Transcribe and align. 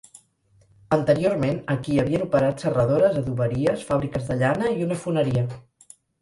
Anteriorment, 0.95 1.59
aquí 1.73 1.97
havien 2.03 2.23
operat 2.27 2.63
serradores, 2.65 3.19
adoberies, 3.21 3.85
fàbriques 3.91 4.27
de 4.33 4.39
llana 4.41 4.73
i 4.79 4.83
una 4.89 4.99
foneria. 5.05 5.47